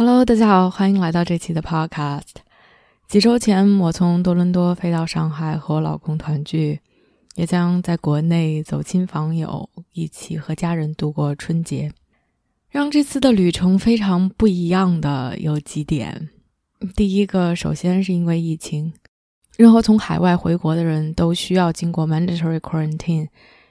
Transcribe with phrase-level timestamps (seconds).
[0.00, 2.36] Hello，大家好，欢迎来到这期的 Podcast。
[3.08, 6.78] 几周前，我从多伦多飞到上海和我老公团聚，
[7.34, 11.90] 也将在国内走亲访友，一起和家人度过春节。
[12.70, 16.28] 让这次的旅程非常不一样的有几点。
[16.94, 18.92] 第一个，首先是因为疫情，
[19.56, 23.26] 任何从海外回国的人都需要经过 mandatory quarantine，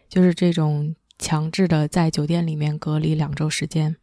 [0.10, 3.96] 就是这种强制的在酒店里面隔离两周时间。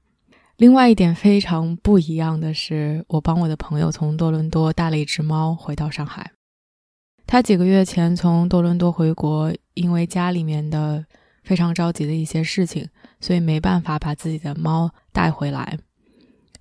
[0.57, 6.31] 另外一点非常不一样的是，我帮我的朋友从多伦多带了一只猫回到上海。
[7.27, 11.05] 他几个月前从多伦多回国，因为家里面的
[11.43, 12.89] 非常着急的一些事情，
[13.19, 15.77] 所以没办法把自己的猫带回来，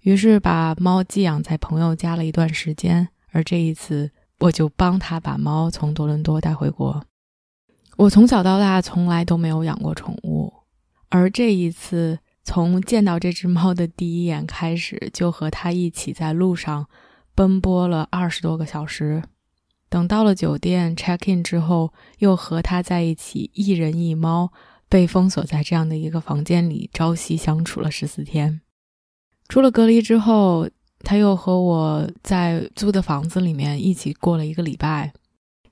[0.01, 3.07] 于是把猫寄养在朋友家了一段时间。
[3.31, 7.05] 而这一次，我就帮他把猫从多伦多带回国。
[7.97, 10.51] 我从小到大从来都没有养过宠物，
[11.09, 12.17] 而这一次。
[12.43, 16.87] 从见到这只猫的第一眼开始，就和它一起在路上
[17.33, 19.23] 奔波了二十多个小时。
[19.87, 24.51] 等到了酒店 check in 之后，又和它在一起，一人一猫，
[24.89, 28.59] 被封锁在这样的一个房间里，朝夕相处了十四天。
[29.47, 30.69] 出了隔离之后，
[30.99, 35.13] 它又和我在租的房子里面一起过了一个礼拜。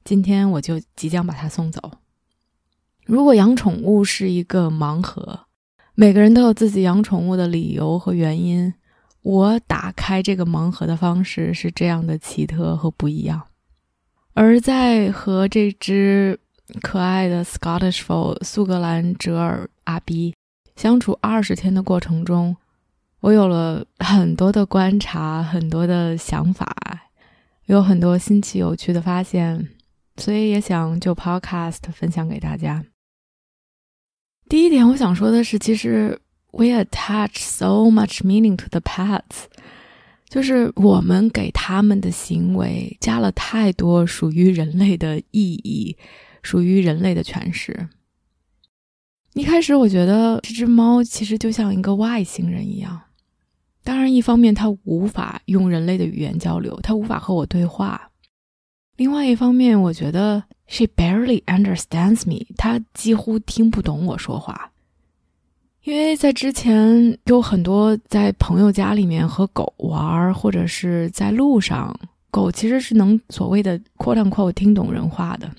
[0.05, 1.91] 今天我就即将把它送走。
[3.05, 5.47] 如果养宠物是一个盲盒。
[6.01, 8.73] 每个人都有自己养宠物的理由和原因。
[9.21, 13.39] 我打开这个盲盒的方式是这样的奇特和不一样。
[14.33, 16.39] 而在和这只
[16.81, 20.33] 可爱的 Scottish Fold 苏格兰折耳阿 B
[20.75, 22.57] 相处二十天的过程中，
[23.19, 26.75] 我有了很多的观察，很多的想法，
[27.65, 29.69] 有很多新奇有趣的发现，
[30.17, 32.83] 所以也想就 Podcast 分享给大家。
[34.51, 36.19] 第一点，我想说的是，其实
[36.51, 39.45] we attach so much meaning to the pets，
[40.27, 45.95] 就是我们给他们的行为加了太多属于人类的意义，
[46.43, 47.87] 属于人类的诠释。
[49.35, 53.03] 一开始我觉得这只猫其实就像一个外星人一样，
[53.85, 57.97] 当然，一方面它无法用人类的语言交流，它无法和我对话；
[58.97, 60.43] 另外一方面，我觉得。
[60.73, 64.71] She barely understands me，她几乎听不懂我说话。
[65.83, 71.93] 因为在之前有很多在朋友家里面和狗玩，或者是在路上，
[72.29, 75.51] 狗其实是能所谓的扩量扩听懂人话的。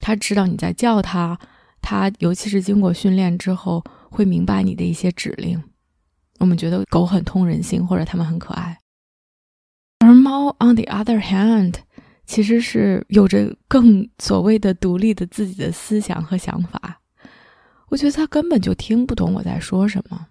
[0.00, 1.38] 它知道你在叫它，
[1.80, 5.62] 它尤其是经过训练之后，会明白你的一些指令。
[6.40, 8.80] 我们觉得狗很通人性，或者它们很可爱。
[10.00, 11.76] 而猫，on the other hand。
[12.26, 17.00] 其实是有着更所谓的独立的自己的思想和想法，
[17.88, 20.26] 我觉得他根本就听不懂我在说什么，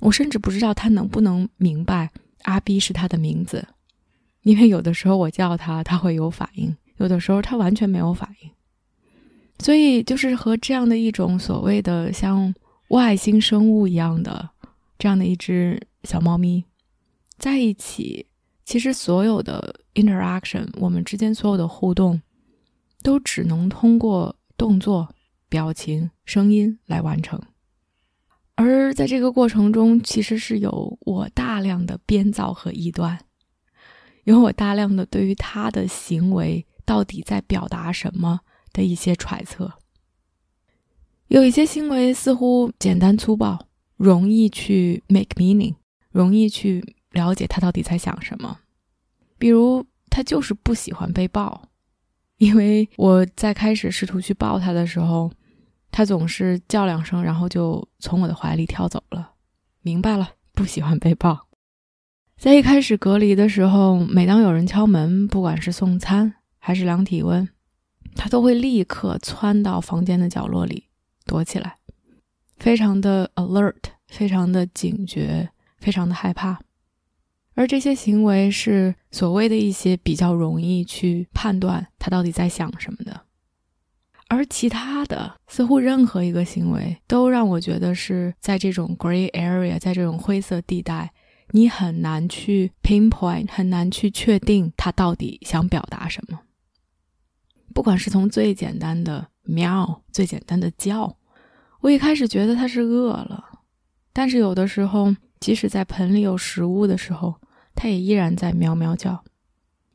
[0.00, 2.10] 我甚至不知道他能不能明白
[2.42, 3.66] 阿 B 是他的名字，
[4.42, 8.50] 因为有的时候我叫他，他会有反应，有的时候他完全没有反应，
[9.58, 12.52] 所以就是和这样的一种所谓的像
[12.88, 14.50] 外星生物一样的
[14.98, 16.64] 这样的一只小猫咪
[17.38, 18.26] 在一起。
[18.66, 22.20] 其实所有的 interaction，我们之间所有的互动，
[23.00, 25.08] 都只能通过动作、
[25.48, 27.40] 表情、声音来完成。
[28.56, 33.16] 而在这个过程中，其实是有我大量的编造和臆断，
[34.24, 38.40] 有我大量的对于他的行为到底在表达什么
[38.72, 39.72] 的一些揣测。
[41.28, 45.76] 有一些行为似乎简单粗暴，容易去 make meaning，
[46.10, 46.96] 容易去。
[47.12, 48.58] 了解他到底在想什么，
[49.38, 51.62] 比如他就是不喜欢被抱，
[52.38, 55.30] 因为我在开始试图去抱他的时候，
[55.90, 59.32] 他总是叫两声，然后就从我的怀里跳走了。
[59.82, 61.46] 明白了，不喜欢被抱。
[62.38, 67.48] 在一开始隔离的时候，每当有人敲门，不管是送餐还是量体温，
[68.14, 70.84] 他都会立刻窜到房间的角落里
[71.24, 71.76] 躲起来，
[72.58, 73.76] 非常的 alert，
[74.08, 75.48] 非常的警觉，
[75.78, 76.60] 非常的害怕。
[77.56, 83.22] 而这些行为是所谓的一些比较容易去判断他到底在想什么的，
[84.28, 91.10] 而其他的似乎任何一个行为都让我觉得是在这种 gray area，在这种灰色地带，
[91.52, 96.38] 你很难去 pinpoint，很难去确定它到底想表达什么。
[97.72, 101.16] 不管是从最简单的喵，最简单的叫，
[101.80, 103.42] 我一开始觉得它是饿了，
[104.12, 107.34] 但是有的时候，即使在盆里有食物的时候，
[107.76, 109.22] 它也依然在喵喵叫。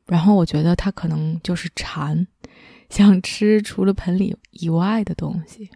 [0.05, 2.25] 然后我觉得它可能就是馋，
[2.89, 5.69] 想吃除了盆里以外的东西。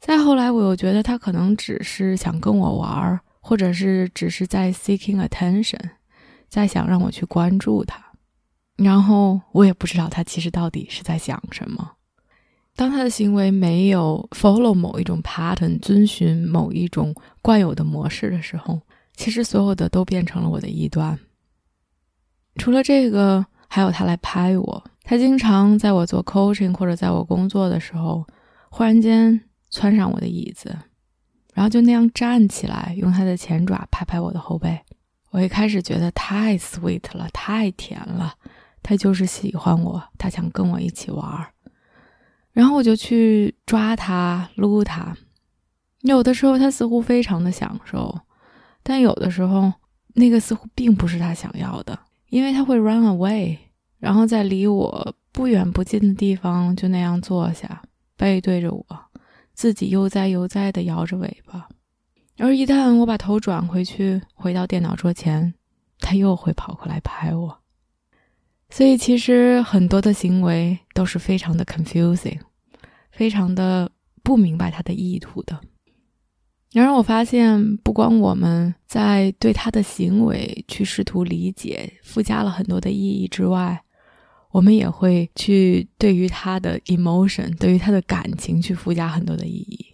[0.00, 3.20] 再后来，我又觉得它可能只是想跟我玩儿。
[3.42, 5.80] 或者是只是在 seeking attention，
[6.46, 8.12] 在想让我去关注他，
[8.76, 11.92] 然后我也不知道他其实到底是在想什么。
[12.76, 18.82] 当他的行为没有 follow 某一种 pattern，遵循某一种惯有的模式的时候，
[19.20, 21.18] 其实所有的都变成了我的臆断。
[22.56, 28.26] 除了这个，还有他来拍我，他经常在我做 coaching 或者在我工作的时候，
[28.70, 29.38] 忽然间
[29.68, 30.74] 窜上我的椅子。
[31.52, 34.80] 然后就那样站起来，用他的前爪拍拍我的后背。
[35.32, 38.32] 我一开始觉得太 sweet 了，太甜了。
[38.82, 41.52] 他就是喜欢我，他想跟我一起玩儿。
[42.52, 45.14] 然后我就去抓他，撸他。
[46.00, 48.18] 有的时候他似乎非常的享受，
[48.82, 49.72] 但有的时候
[50.14, 51.98] 那个似乎并不是他想要的，
[52.28, 53.56] 因为他会 run away，
[53.98, 57.82] 然后在离我不远不近的地方就那样坐下，
[58.16, 58.84] 背对着我。
[59.52, 61.68] 自己悠哉悠哉地摇着尾巴，
[62.38, 65.52] 而一旦我把头转回去，回到电脑桌前，
[65.98, 67.60] 他又会跑过来拍我。
[68.70, 72.38] 所以，其实很多的行为都是非常的 confusing，
[73.10, 73.90] 非常的
[74.22, 75.60] 不明白他的意图的。
[76.72, 83.82] 然而，我发现，不光我们在对他的行为去试图理解，附加了很多的意义之外，
[84.52, 89.84] 我们也会去对于他的 emotion，对于他的感情去附加很多的意义，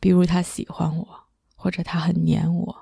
[0.00, 1.06] 比如他喜欢我，
[1.54, 2.76] 或者他很黏我，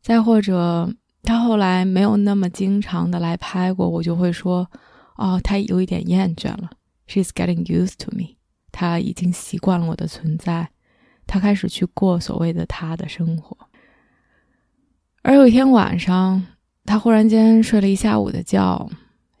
[0.00, 0.94] 再或者
[1.24, 4.70] 他后来没有那么经常的来拍过，我就会说，
[5.16, 6.70] 哦，他有一点厌倦了
[7.08, 8.36] ，she's getting used to me，
[8.70, 10.70] 他已经习惯了我的存在，
[11.30, 13.56] 他开始去过所谓的他的生活。
[15.22, 16.44] 而有一天晚上，
[16.84, 18.90] 他忽然间睡了一下午的觉。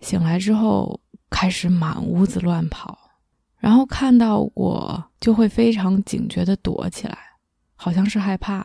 [0.00, 2.96] 醒来之后，开始满屋子乱跑，
[3.58, 7.18] 然后看到我就会非常警觉的躲起来，
[7.74, 8.64] 好像是害怕，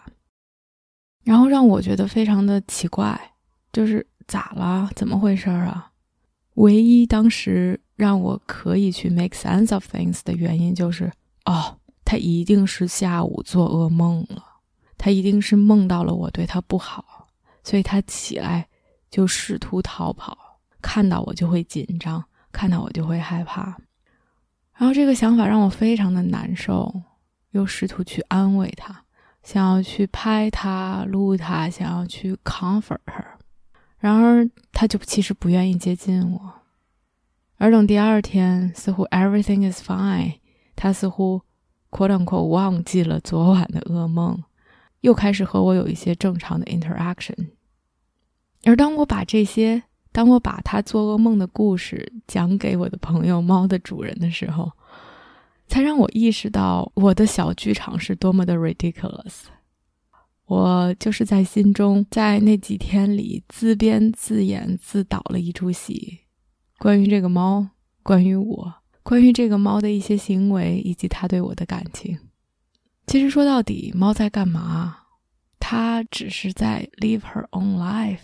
[1.23, 3.19] 然后让我觉得非常的奇怪，
[3.73, 4.87] 就是咋了？
[4.95, 5.89] 怎么回事啊？
[6.53, 11.11] 唯一当时让我可以去 make sense of things 的原因就是，
[11.45, 14.41] 哦，他一定是下午做噩梦了，
[14.97, 17.27] 他一定是梦到了我对他不好，
[17.63, 18.67] 所以他起来
[19.09, 20.37] 就试图逃跑。
[20.81, 23.75] 看到我就会紧张，看到我就会害怕，
[24.75, 27.01] 然后这个想法让我非常的难受，
[27.51, 29.03] 又试图去安慰他，
[29.41, 33.25] 想要去拍他、撸他，想要去 comfort 他
[33.97, 36.53] 然而他就其实不愿意接近我。
[37.57, 40.35] 而等第二天，似乎 everything is fine，
[40.75, 41.41] 他似乎
[41.89, 44.43] quote unquote 忘记了昨晚的噩梦，
[45.01, 47.49] 又开始和我有一些正常的 interaction。
[48.63, 54.71] 而当我把这些当我把他做噩梦的故事讲给我的朋友猫的主人的时候，
[55.67, 59.43] 才让我意识到我的小剧场是多么的 ridiculous。
[60.45, 66.19] 我就是在心中，在那几天里自编自演自导了一出戏，
[66.77, 67.67] 关于这个猫，
[68.03, 68.73] 关于我，
[69.05, 72.17] 关于这个猫的一些行为以及它对我的感情。
[73.05, 74.97] 其实说到底，猫在干嘛？
[75.59, 78.17] 它只是在 live her own life。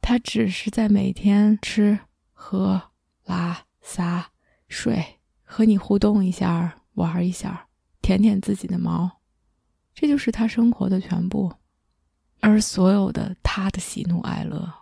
[0.00, 1.98] 它只是在每天吃、
[2.32, 2.80] 喝、
[3.24, 4.30] 拉、撒、
[4.68, 5.04] 睡，
[5.42, 7.66] 和你互动一下，玩一下，
[8.00, 9.10] 舔舔自己的毛，
[9.92, 11.52] 这就是他生活的全部。
[12.38, 14.72] 而所有的他的喜怒哀乐，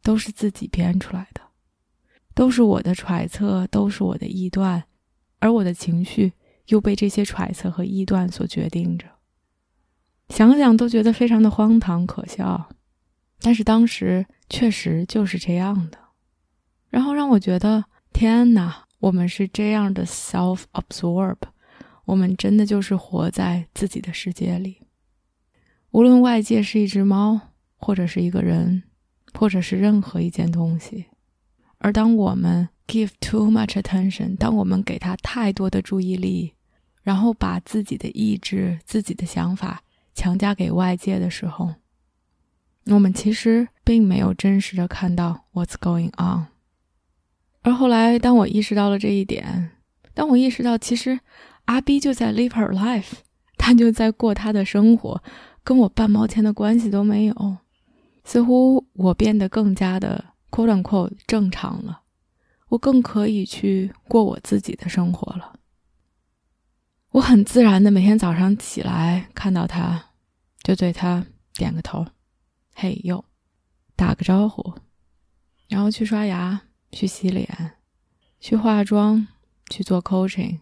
[0.00, 1.40] 都是自己编出来的，
[2.40, 4.82] 都是我的揣测，都是我的臆断，
[5.40, 6.32] 而我的情绪
[6.68, 9.06] 又被这些揣测和臆断所决定着。
[10.30, 12.70] 想想都觉得非常的荒唐可笑。
[13.42, 15.98] 但是当时确实就是这样的，
[16.88, 21.36] 然后让我觉得天哪，我们是这样的 self-absorb，
[22.06, 24.78] 我们真的就是活在自己的世界里。
[25.90, 27.38] 无论外界是一只猫，
[27.76, 28.84] 或者是一个人，
[29.34, 31.04] 或者是任何一件东西，
[31.82, 36.52] 而当我们 give too much attention，当我们给他太多的注意力，
[37.02, 39.82] 然后把自己的意志、自己的想法
[40.14, 41.74] 强加给外界的时候。
[42.86, 46.46] 我们其实并没有真实的看到 what's going on。
[47.62, 49.70] 而后来，当我意识到了这一点，
[50.12, 51.20] 当我意识到其实
[51.64, 53.12] 阿 B 就在 live her life，
[53.56, 55.22] 他就在过他的生活，
[55.62, 57.56] 跟我半毛钱的关系都没有。
[58.24, 62.02] 似乎我变得更加的 “quote unquote” 正常了，
[62.68, 65.58] 我更可以去过我自己的生活了。
[67.12, 70.10] 我很自然的每天早上起来看到他，
[70.62, 72.06] 就对他点个头
[72.74, 73.24] ，“嘿哟”，
[73.96, 74.74] 打个招呼，
[75.68, 76.60] 然后去刷牙、
[76.92, 77.78] 去洗脸、
[78.38, 79.26] 去化妆、
[79.68, 80.60] 去做 coaching、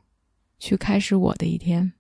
[0.58, 1.92] 去开始我的一天。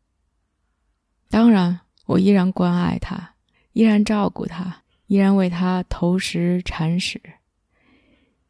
[1.28, 3.34] 当然，我依然关爱他，
[3.72, 4.82] 依然照顾他。
[5.08, 7.18] 依然为他投食铲屎，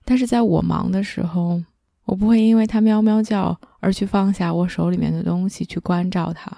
[0.08, 1.62] 但是在我忙的时候，
[2.06, 6.50] 我不会因为他喵喵叫而去放下我手里面的东西去关照他，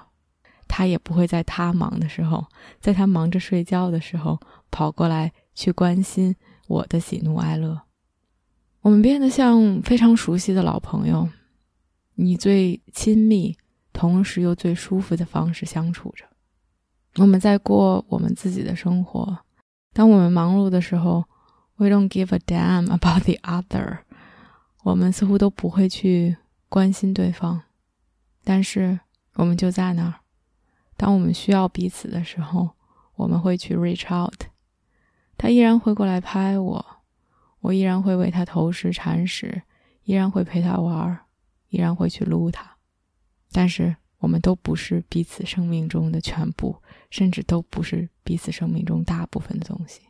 [0.69, 2.47] 他也不会在他忙的时候，
[2.78, 4.38] 在他忙着睡觉的时候
[4.71, 6.37] 跑过来去关心
[6.69, 7.76] 我的喜怒哀乐。
[8.83, 11.28] 我们变得像非常熟悉的老朋友，
[12.14, 13.57] 你最亲密，
[13.92, 16.25] 同时又最舒服的方式相处着。
[17.16, 19.37] 我们在过我们自己的生活。
[19.92, 21.25] 当我们忙碌的时候
[21.81, 24.01] ，we don't give a damn about the other。
[24.83, 26.37] 我们似乎都不会去
[26.69, 27.63] 关心对方，
[28.45, 29.01] 但是
[29.37, 30.21] 我们就在那儿。
[30.99, 32.73] 当我们需要彼此的时候，
[33.17, 34.43] 我们会去 reach out。
[35.39, 36.87] 他依然会过来拍我，
[37.61, 39.63] 我依然会为他投食铲屎，
[40.05, 41.19] 依然会陪他玩，
[41.71, 42.77] 依然会去撸他。
[43.51, 46.77] 但是我们都不是彼此生命中的全部。
[47.11, 50.01] 甚至都不是彼此生命中大部分的东西。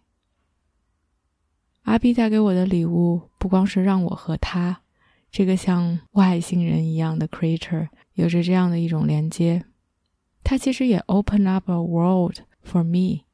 [1.83, 4.83] 阿 B 带给我的礼物，不光是让我和他
[5.31, 9.65] 这个像外星人一样的 creature 有着这样的一种连接，
[10.45, 13.25] 他其实也 open up a world for me。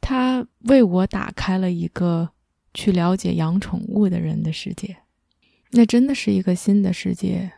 [0.00, 2.30] 他为我打开了一个
[2.74, 4.96] 去了解养宠物的人的世界，
[5.70, 7.52] 那真的是一个新的世界，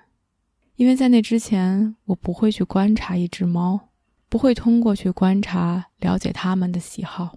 [0.77, 3.89] 因为在那之前，我不会去观察一只猫。
[4.29, 7.37] 不会通过去观察了解他们的喜好，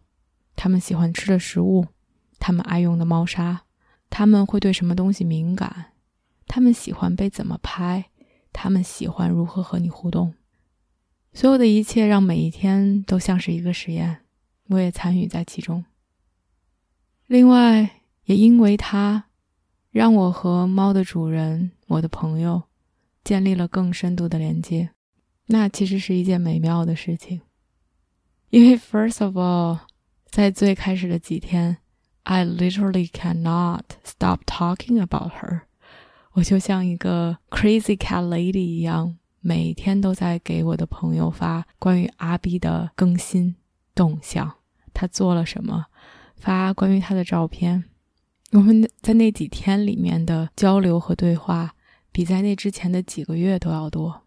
[0.56, 1.86] 他们喜欢吃的食物，
[2.40, 3.64] 他们爱用的猫砂，
[4.10, 5.94] 他们会对什么东西敏感，
[6.48, 8.06] 他们喜欢被怎么拍，
[8.54, 10.34] 他们喜欢如何和你互动。
[11.34, 14.22] 所有的一切让每一天都像是一个实验，
[14.68, 15.84] 我也参与在其中。
[17.28, 19.26] 另外，也因为它，
[19.92, 22.64] 让我和猫的主人，我的朋友，
[23.24, 24.92] 建立了更深度的连接。
[25.48, 27.42] 那其实是一件美妙的事情，
[28.50, 29.80] 因为 first of all，
[30.26, 31.78] 在最开始的几天
[32.26, 35.62] ，I literally cannot stop talking about her。
[36.34, 43.56] 我就像一个 crazy cat lady 一样，每天都在给我的朋友发关于阿 B 的更新
[43.96, 44.56] 动向，
[44.94, 45.86] 他做了什么，
[46.36, 47.86] 发关于他的照片。
[48.52, 51.74] 我们在那几天里面的交流和对话，
[52.12, 54.24] 比在那之前的几个月都要多。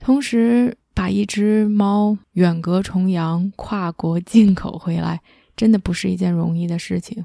[0.00, 5.20] 同时，把一只猫远隔重洋、跨国进口回来，
[5.58, 7.24] 真的不是一件容易的事情。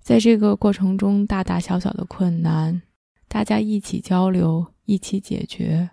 [0.00, 2.80] 在这个过程中，大大小小的困难，
[3.28, 5.90] 大家一起交流、一起解决，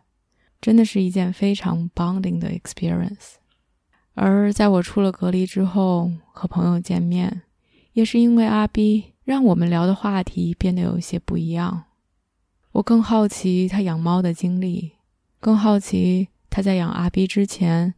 [0.62, 3.34] 真的是一件非常 bonding 的 experience。
[4.14, 7.42] 而在我出了隔离之后，和朋友见面，
[7.92, 11.84] 也是因为阿 B 让我们聊的话题变得有一些不一样。
[12.72, 14.94] 我更好奇他养猫的经历。
[15.42, 17.94] 更好奇，他在养阿 B 之前，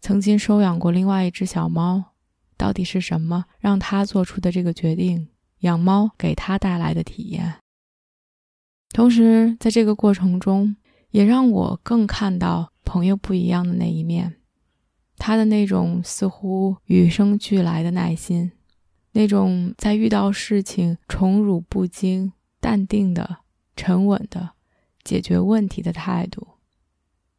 [0.00, 2.11] 曾经收养过另外一只小猫，
[2.62, 5.26] 到底是什么让他做出的这个决定？
[5.62, 7.54] 养猫给他带来的体验。
[8.90, 10.76] 同时，在这个过程中，
[11.10, 14.36] 也让我更看到朋友不一样的那一面，
[15.16, 18.52] 他的那种似乎与生俱来的耐心，
[19.10, 23.38] 那种在遇到事情宠辱不惊、淡定的、
[23.74, 24.50] 沉稳的
[25.02, 26.46] 解决问题的态度。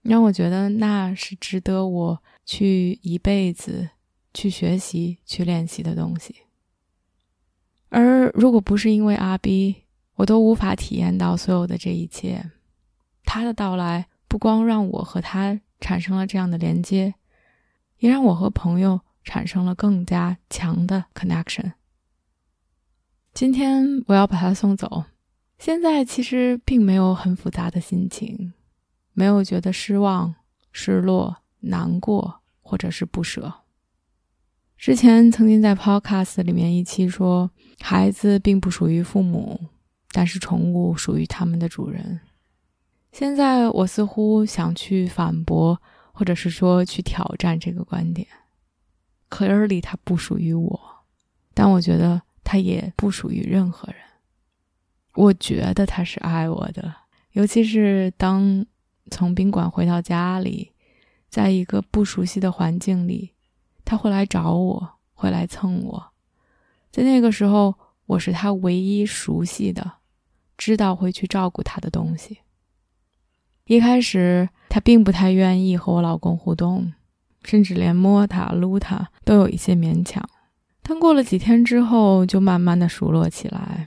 [0.02, 3.90] 让我觉得那是值得我去一辈子
[4.34, 6.36] 去学习、去练习的东西。
[7.90, 9.84] 而如果不是因为阿 B，
[10.16, 12.52] 我都无法体验到所有的这一切。
[13.24, 17.16] 他的到来不光让我和他产生了这样的连接，
[18.00, 21.74] 也让我和朋友产生了更加强的 connection。
[23.34, 25.06] 今天我要把他送走，
[25.58, 28.54] 现在其实并没有很复杂的心情。
[29.14, 30.34] 没有觉得失望、
[30.72, 33.63] 失落、难过，或者是不舍。
[34.84, 37.50] 之前曾经在 Podcast 里面一期说，
[37.80, 39.58] 孩子并不属于父母，
[40.12, 42.20] 但是宠物属于他们的主人。
[43.14, 48.28] 现在我似乎想去反驳，或者是说去挑战这个观点。
[49.30, 50.82] Clearly，它不属于我，
[51.54, 54.02] 但我觉得它也不属于任何人。
[55.16, 56.94] 我觉得它是爱我的，
[57.32, 58.66] 尤其是当。
[59.10, 60.74] 从宾馆回到家里，
[61.30, 63.32] 在一个不熟悉的环境里，
[63.86, 66.12] 他会来找我，会来蹭我，
[66.92, 67.76] 在那个时候，
[68.06, 69.94] 我是他唯一熟悉的、
[70.58, 72.40] 知道会去照顾他的东西。
[73.66, 76.94] 一开始，他并不太愿意和我老公互动，
[77.44, 80.28] 甚至连摸他、撸他都有一些勉强。
[80.82, 83.86] 但过了几天之后，就慢慢的熟络起来。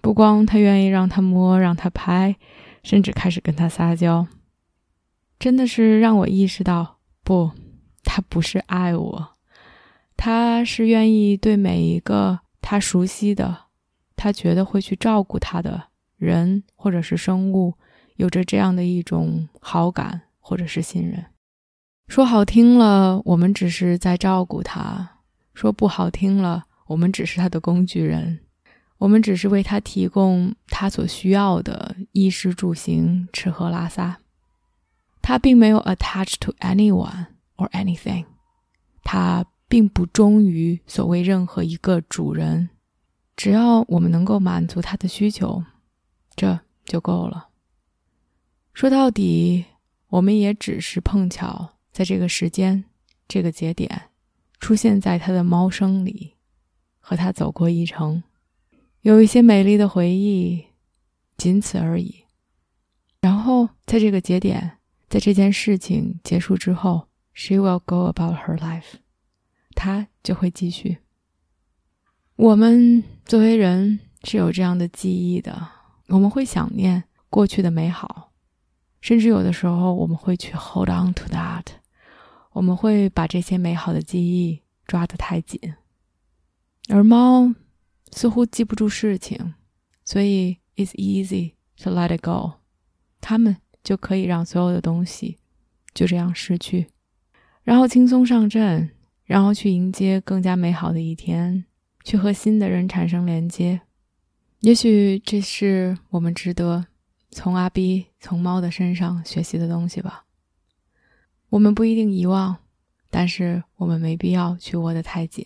[0.00, 2.36] 不光他愿意让他摸，让他拍，
[2.82, 4.26] 甚至开始跟他撒娇，
[5.38, 7.52] 真的是让我意识到，不，
[8.04, 9.36] 他不是爱我，
[10.16, 13.56] 他是愿意对每一个他熟悉的、
[14.14, 17.74] 他觉得会去照顾他的人或者是生物，
[18.16, 21.24] 有着这样的一种好感或者是信任。
[22.06, 25.20] 说好听了，我们只是在照顾他；
[25.54, 28.40] 说不好听了，我们只是他的工具人。
[28.98, 34.18] 我们只是为他提供他所需要的衣食住行、吃喝拉撒。
[35.20, 38.24] 他并没有 attach to anyone or anything，
[39.02, 42.70] 他并不忠于所谓任何一个主人。
[43.36, 45.64] 只要我们能够满足他的需求，
[46.36, 47.48] 这就够了。
[48.72, 49.64] 说到底，
[50.08, 52.84] 我们也只是碰巧在这个时间、
[53.26, 54.10] 这个节点，
[54.60, 56.34] 出现在他的猫生里，
[57.00, 58.22] 和他走过一程。
[59.02, 60.66] 有一些美丽的回忆，
[61.36, 62.24] 仅此而已。
[63.20, 68.94] 然后在这个节点，在这件事情结束之后，she will go about her life，
[69.74, 70.98] 她就会继续。
[72.36, 75.68] 我们作为人是有这样的记忆的，
[76.06, 78.32] 我们会想念过去的美好，
[79.00, 81.66] 甚至有的时候我们会去 hold on to that，
[82.52, 85.74] 我们会把这些美好的记忆抓得太紧，
[86.88, 87.54] 而猫。
[88.16, 89.54] 似乎记不住事情，
[90.04, 92.60] 所以 it's easy to let it go。
[93.20, 95.38] 他们就可以让所有的东西
[95.92, 96.92] 就这样失去，
[97.64, 98.90] 然后轻松上阵，
[99.24, 101.64] 然后去迎接更加美好的一天，
[102.04, 103.80] 去和新的人产生连接。
[104.60, 106.86] 也许这是我们值得
[107.30, 110.24] 从阿 B、从猫的身上学习的东西吧。
[111.48, 112.58] 我们不一定遗忘，
[113.10, 115.44] 但是我们没必要去握得太紧。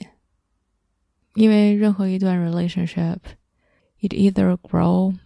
[1.35, 5.16] 因为任何一段 relationship，it either grow,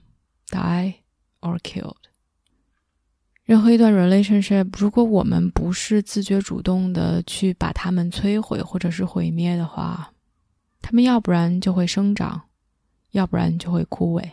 [0.48, 0.96] die
[1.40, 2.11] or killed。
[3.44, 10.12] 任何一段 relationship，如果我们不是自觉主动的去把它们摧毁或者是毁灭的话，
[10.80, 12.42] 它们要不然就会生长，
[13.10, 14.30] 要不然就会枯萎。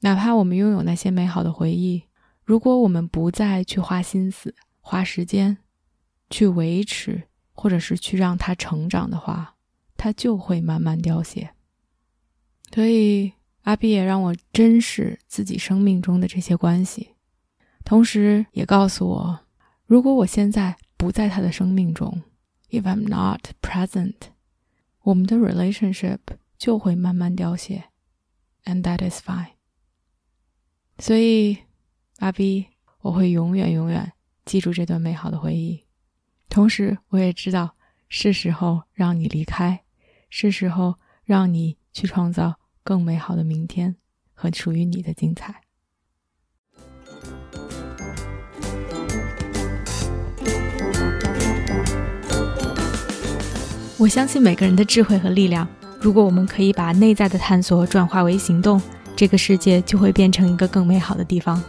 [0.00, 2.04] 哪怕我们拥有那些美好的回忆，
[2.44, 5.58] 如果我们不再去花心思、花时间
[6.30, 9.56] 去维持，或者是去让它成长的话，
[9.96, 11.50] 它就会慢慢凋谢，
[12.72, 17.10] 所以阿比也让我珍视自己生命中的这些关系，
[17.88, 19.40] 同时也告诉我，
[19.86, 22.22] 如果我现在不在他的生命中
[22.68, 24.12] ，if I'm not present，
[25.00, 26.18] 我们的 relationship
[26.58, 27.84] 就会慢慢凋谢
[28.66, 29.52] ，and that is fine。
[30.98, 31.56] 所以
[32.18, 32.66] 阿比，
[33.00, 34.12] 我会永远永远
[34.44, 35.86] 记住这段美好的回忆，
[36.50, 37.74] 同时我也知道
[38.10, 39.82] 是时候让你离开。
[40.28, 43.96] 是时候让你去创造更美好的明天
[44.34, 45.62] 和属于你的精彩。
[53.98, 55.66] 我相信每个人的智慧和力量。
[56.00, 58.80] 如果我们可以把内在的探索转化为行动，
[59.16, 61.60] 这个世界就会变成一个更美好的地方。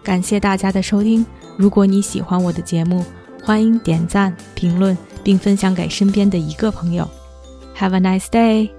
[0.00, 1.26] 感谢大家的收听。
[1.56, 3.04] 如果你喜欢我的节目，
[3.42, 7.10] 欢迎点赞、评论并分享给身边的一个朋友。
[7.76, 8.70] Have a nice day.